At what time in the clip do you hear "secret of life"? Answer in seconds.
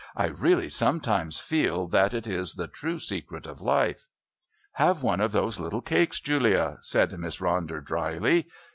2.97-4.07